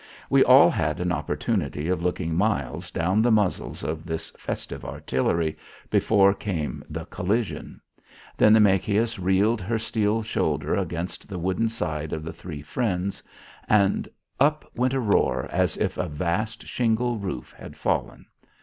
We 0.31 0.43
all 0.43 0.71
had 0.71 0.99
an 0.99 1.11
opportunity 1.11 1.87
of 1.87 2.01
looking 2.01 2.33
miles 2.33 2.89
down 2.89 3.21
the 3.21 3.29
muzzles 3.29 3.83
of 3.83 4.03
this 4.03 4.31
festive 4.31 4.83
artillery 4.83 5.55
before 5.91 6.33
came 6.33 6.83
the 6.89 7.05
collision. 7.05 7.79
Then 8.35 8.51
the 8.53 8.59
Machias 8.59 9.19
reeled 9.19 9.61
her 9.61 9.77
steel 9.77 10.23
shoulder 10.23 10.73
against 10.73 11.29
the 11.29 11.37
wooden 11.37 11.69
side 11.69 12.13
of 12.13 12.23
the 12.23 12.33
Three 12.33 12.63
Friends 12.63 13.21
and 13.69 14.09
up 14.39 14.65
went 14.75 14.95
a 14.95 14.99
roar 14.99 15.45
as 15.51 15.77
if 15.77 15.99
a 15.99 16.09
vast 16.09 16.65
shingle 16.65 17.19
roof 17.19 17.53
had 17.55 17.77
fallen. 17.77 18.25